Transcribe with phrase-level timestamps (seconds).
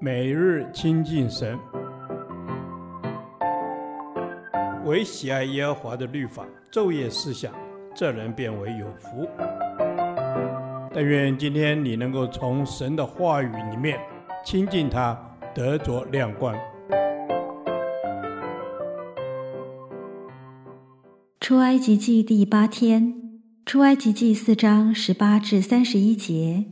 [0.00, 1.58] 每日亲近神，
[4.84, 7.52] 唯喜爱耶和华的律法，昼夜思想，
[7.94, 9.28] 这人便为有福。
[10.92, 13.98] 但愿今天你能够从神的话语里面
[14.44, 15.18] 亲近他，
[15.54, 16.54] 得着亮光。
[21.40, 26.64] 出埃及记第八天，出埃及记四章十八至三十一节，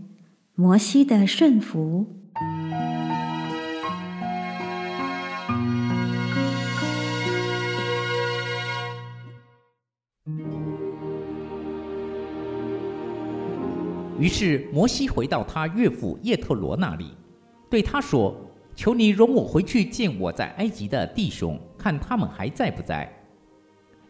[0.54, 2.21] 摩西的顺服。
[14.18, 17.10] 于是摩西回到他岳父叶特罗那里，
[17.68, 18.32] 对他说
[18.76, 23.12] ：“求你容我回去见我在埃及的弟兄，看他们还在不在。”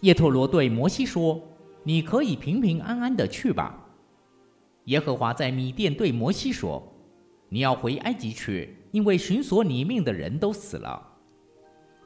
[0.01, 1.41] 叶特罗对摩西说
[1.83, 3.75] ：“你可以平平安安的去吧。”
[4.85, 6.83] 耶和华在米店对摩西说
[7.53, 11.11] ：“你要回埃及去，因为寻索你命的人都死了。”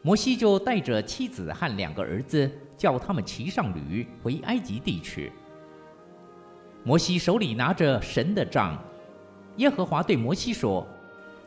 [0.03, 5.31] 摩西就带着妻子和两个儿子，叫他们骑上驴回埃及地去。
[6.83, 8.77] 摩西手里拿着神的杖，
[9.59, 10.85] 耶和华对摩西说：“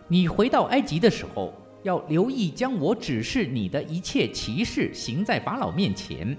[0.07, 6.35] 你回到埃及的时候，要留意将我指示你的一切奇事行在法老面前。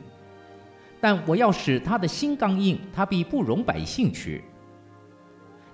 [0.98, 4.42] 但我要使他的心刚硬，他必不容百姓去。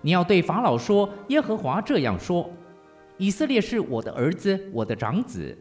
[0.02, 2.48] 你要对法老说：耶和华这样说：
[3.16, 5.56] 以色列是我的儿子，我的长子。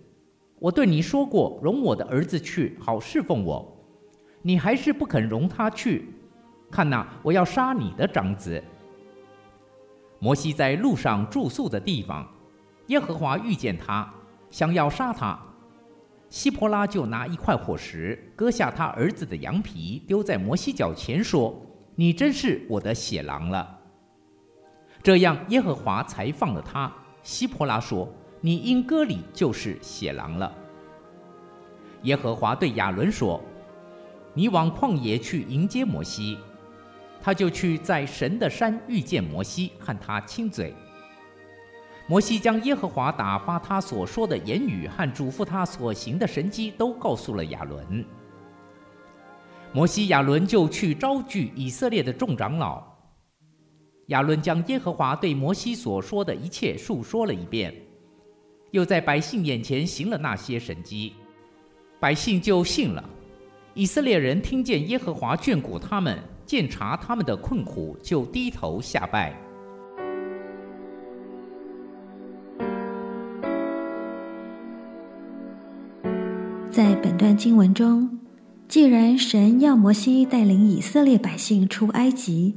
[0.60, 3.72] 我对你说过，容我的儿子去，好侍奉我。
[4.42, 6.14] 你还是不肯容他去。”
[6.72, 8.62] 看哪，我要杀你的长子。
[10.20, 12.28] 摩西在路上住宿的地方，
[12.88, 14.12] 耶和华遇见他，
[14.50, 15.40] 想要杀他。
[16.30, 21.56] 希波拉就拿一块火石，割下他儿子的羊皮，丢在摩西脚前，说
[21.96, 23.80] ：“你真是我的血狼了。”
[25.06, 26.92] 这样，耶和华才放了他。
[27.22, 28.12] 希波拉说
[28.42, 30.52] ：“你因割礼就是血狼了。”
[32.02, 33.40] 耶和华对亚伦说
[34.34, 36.40] ：“你往旷野去迎接摩西。”
[37.22, 40.74] 他就去在神的山遇见摩西，和他亲嘴。
[42.08, 48.04] 摩西将耶和华打发他所说的言语和嘱咐他所行的神迹都告诉了亚伦。
[49.72, 52.95] 摩西亚伦就去招聚以色列的众长老。
[54.08, 57.74] 亚伦将耶和华对摩西所说的一切述说了一遍，
[58.72, 61.14] 又在百姓眼前行了那些神迹，
[62.00, 63.04] 百姓就信了。
[63.74, 66.18] 以色列人听见耶和华眷顾他们。
[66.46, 69.36] 鉴察他们的困苦，就低头下拜。
[76.70, 78.20] 在本段经文中，
[78.68, 82.54] 既然神要摩西带领以色列百姓出埃及，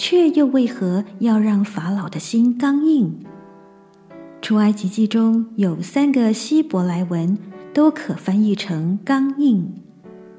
[0.00, 3.18] 却又为何要让法老的心刚硬？
[4.40, 7.36] 出埃及记中有三个希伯来文，
[7.74, 9.74] 都可翻译成“刚硬”。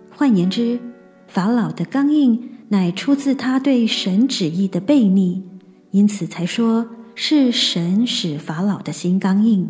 [0.10, 0.80] 换言之，
[1.28, 2.50] 法老的刚硬。
[2.70, 5.44] 乃出自他对神旨意的悖逆，
[5.92, 9.70] 因此才说是神使法老的心刚硬，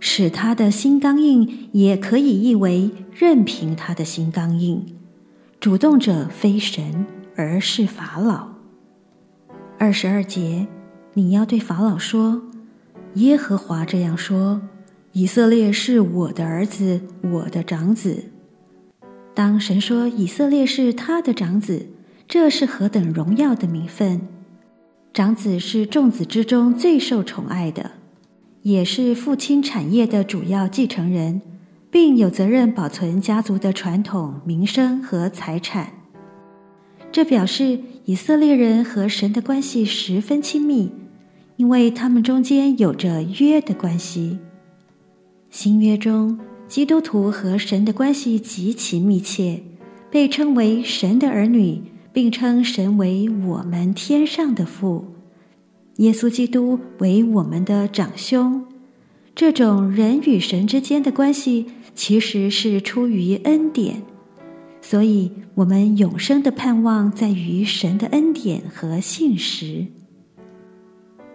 [0.00, 4.84] 使他的心刚硬，也可以译为任凭他的心刚硬。
[5.60, 7.06] 主动者非神，
[7.36, 8.53] 而是法老。
[9.84, 10.66] 二十二节，
[11.12, 12.40] 你要对法老说：
[13.16, 14.62] 耶和华这样说，
[15.12, 18.30] 以色列是我的儿子，我的长子。
[19.34, 21.88] 当神说以色列是他的长子，
[22.26, 24.22] 这是何等荣耀的名分！
[25.12, 27.90] 长子是众子之中最受宠爱的，
[28.62, 31.42] 也是父亲产业的主要继承人，
[31.90, 36.03] 并有责任保存家族的传统、名声和财产。
[37.14, 40.90] 这表示以色列人和神的关系十分亲密，
[41.54, 44.38] 因为他们中间有着约的关系。
[45.48, 46.36] 新约中，
[46.66, 49.62] 基督徒和神的关系极其密切，
[50.10, 51.82] 被称为神的儿女，
[52.12, 55.04] 并称神为我们天上的父，
[55.98, 58.64] 耶稣基督为我们的长兄。
[59.36, 64.02] 这种人与神之间的关系，其实是出于恩典，
[64.84, 69.86] 所以我们永生的盼望在于神的恩典和信实。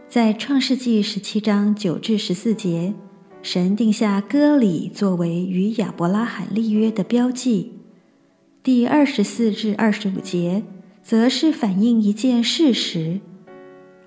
[0.08, 2.94] 在创世纪十七章九至十四节。
[3.42, 7.72] 神定下割礼作为与亚伯拉罕立约的标记，
[8.62, 10.62] 第二十四至二十五节
[11.02, 13.22] 则是反映一件事实：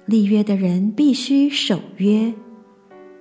[0.04, 2.34] 立约的人必须守约。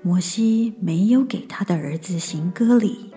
[0.03, 3.10] 摩西没有给他的儿子行割礼，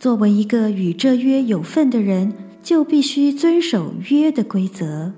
[0.00, 2.32] 作为一个与这约有份的人，
[2.62, 5.12] 就必须遵守约的规则。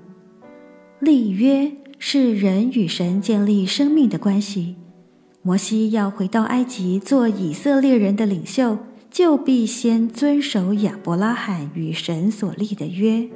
[0.99, 4.75] 立约是人与神建立生命的关系。
[5.41, 8.77] 摩西要回到埃及做以色列人的领袖，
[9.09, 13.29] 就必先遵守亚伯拉罕与神所立的约。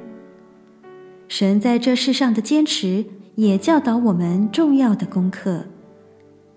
[1.28, 3.06] 神在这世上的坚持，
[3.36, 5.64] 也教导我们重要的功课：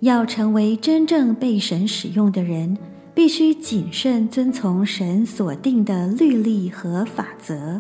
[0.01, 2.77] 要成为真正被神使用的人，
[3.21, 7.79] 必须谨慎遵从神所定的律例和法则。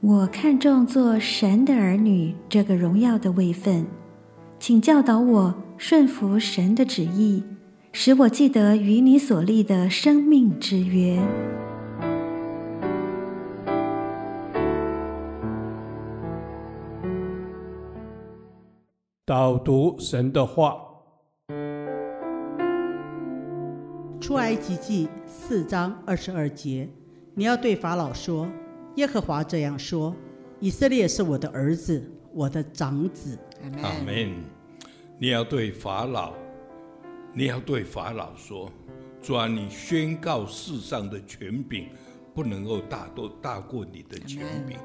[0.00, 3.86] 我看重做神的儿女这个荣耀的位分，
[4.58, 7.42] 请教导我顺服神的旨意。
[7.92, 11.18] 使我记得与你所立的生命之约。
[19.24, 20.76] 导读神的话，
[24.22, 26.88] 出埃及记四章二十二节，
[27.34, 28.48] 你要对法老说：
[28.94, 30.14] 耶和华这样说，
[30.60, 33.36] 以色列是我的儿子，我的长子。
[33.82, 34.32] 阿门。
[35.18, 36.34] 你要对法老。
[37.34, 38.70] 你要对法老说
[39.20, 41.88] ：“主啊，你宣告世上的权柄
[42.32, 44.78] 不能够大多大过你的权柄。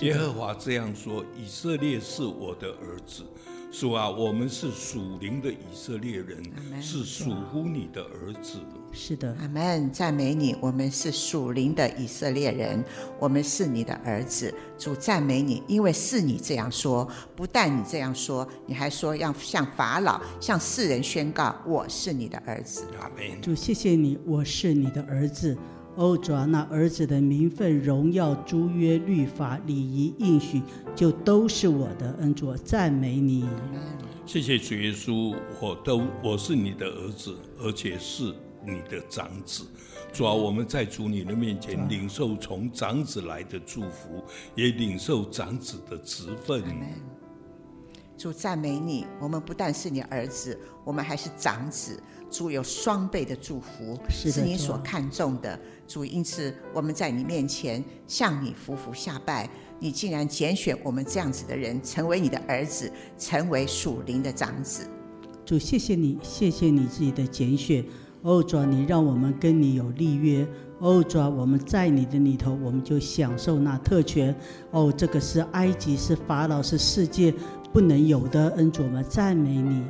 [0.00, 3.24] 耶和华这样说：以色列是我的儿子。”
[3.70, 6.42] 主啊，我们是属灵的以色列人，
[6.82, 8.58] 是属乎你的儿子。
[8.92, 10.56] 是的，阿门，赞美你。
[10.60, 12.84] 我们是属灵的以色列人，
[13.18, 14.52] 我们是你的儿子。
[14.76, 17.08] 主赞美你，因为是你这样说。
[17.36, 22.84] 不但你这样说，你还说要向法老、向世人宣告：我是你的儿子。
[23.00, 23.40] 阿门。
[23.40, 25.56] 主，谢谢你，我是你的儿子。
[25.96, 30.62] 哦，主啊，那儿子的名分、荣耀、诸约、律法、礼仪、应许，
[30.94, 32.16] 就都是我的。
[32.20, 33.44] 恩主，赞美你。
[34.24, 38.32] 谢谢主耶稣，我都我是你的儿子，而且是
[38.64, 39.64] 你的长子。
[40.12, 46.62] 主啊，我们在主你的面前领受从长子来的祝福，也领受长子的职分。
[48.20, 51.98] 主赞美你，我们不但是你儿子，我们还是长子。
[52.30, 55.58] 主有双倍的祝福，是，是你所看重的。
[55.88, 59.48] 主，因此我们在你面前向你俯伏下拜。
[59.78, 64.86] 你竟然拣选我们这样子的人，成为你的儿子，成为属灵的长子。
[65.46, 67.82] 主，谢谢你，谢谢你自己的拣选。
[68.20, 70.46] 哦，主，你让我们跟你有立约。
[70.78, 74.34] 哦，主，我们在你的里头，我们就享受那特权。
[74.72, 77.34] 哦，这个是埃及，是法老，是世界。
[77.72, 79.84] 不能有的恩主，我们赞美你。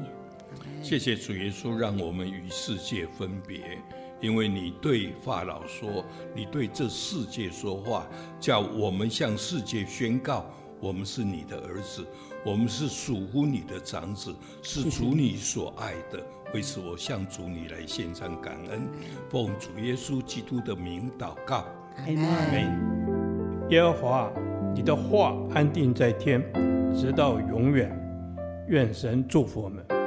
[0.82, 3.78] 谢谢主耶稣，让我们与世界分别，
[4.20, 6.04] 因为你对法老说，
[6.34, 8.06] 你对这世界说话，
[8.38, 10.44] 叫我们向世界宣告，
[10.78, 12.04] 我们是你的儿子，
[12.44, 16.22] 我们是属乎你的长子，是主你所爱的。
[16.52, 18.88] 为此，我向主你来献上感恩，
[19.30, 21.64] 奉主耶稣基督的名祷告。
[21.96, 23.68] 阿门。
[23.70, 24.32] 耶和华，
[24.74, 26.42] 你的话安定在天。
[26.92, 27.90] 直到永远，
[28.68, 29.99] 愿神祝福我们。